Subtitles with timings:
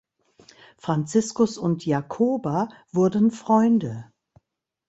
[0.79, 4.11] Franziskus und Jacoba wurden Freunde.